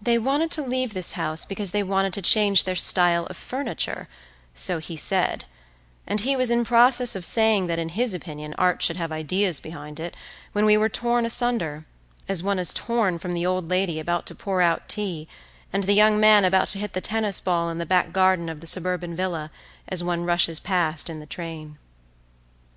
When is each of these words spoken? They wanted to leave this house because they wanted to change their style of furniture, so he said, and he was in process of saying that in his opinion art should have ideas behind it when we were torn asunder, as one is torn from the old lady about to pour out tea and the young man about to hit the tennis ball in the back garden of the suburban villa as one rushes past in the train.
They 0.00 0.16
wanted 0.16 0.52
to 0.52 0.62
leave 0.62 0.94
this 0.94 1.10
house 1.18 1.44
because 1.44 1.72
they 1.72 1.82
wanted 1.82 2.14
to 2.14 2.22
change 2.22 2.62
their 2.62 2.76
style 2.76 3.26
of 3.26 3.36
furniture, 3.36 4.06
so 4.52 4.78
he 4.78 4.94
said, 4.94 5.44
and 6.06 6.20
he 6.20 6.36
was 6.36 6.52
in 6.52 6.64
process 6.64 7.16
of 7.16 7.24
saying 7.24 7.66
that 7.66 7.80
in 7.80 7.88
his 7.88 8.14
opinion 8.14 8.54
art 8.56 8.80
should 8.80 8.94
have 8.94 9.10
ideas 9.10 9.58
behind 9.58 9.98
it 9.98 10.16
when 10.52 10.64
we 10.64 10.76
were 10.76 10.88
torn 10.88 11.26
asunder, 11.26 11.84
as 12.28 12.44
one 12.44 12.60
is 12.60 12.72
torn 12.72 13.18
from 13.18 13.34
the 13.34 13.44
old 13.44 13.68
lady 13.68 13.98
about 13.98 14.24
to 14.26 14.36
pour 14.36 14.62
out 14.62 14.88
tea 14.88 15.26
and 15.72 15.82
the 15.82 15.94
young 15.94 16.20
man 16.20 16.44
about 16.44 16.68
to 16.68 16.78
hit 16.78 16.92
the 16.92 17.00
tennis 17.00 17.40
ball 17.40 17.70
in 17.70 17.78
the 17.78 17.84
back 17.86 18.12
garden 18.12 18.48
of 18.48 18.60
the 18.60 18.68
suburban 18.68 19.16
villa 19.16 19.50
as 19.88 20.04
one 20.04 20.24
rushes 20.24 20.60
past 20.60 21.10
in 21.10 21.18
the 21.18 21.26
train. 21.26 21.76